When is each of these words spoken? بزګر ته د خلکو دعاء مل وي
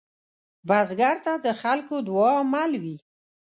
بزګر 0.67 1.15
ته 1.25 1.33
د 1.45 1.47
خلکو 1.61 1.95
دعاء 2.07 2.39
مل 2.51 2.71
وي 2.83 2.97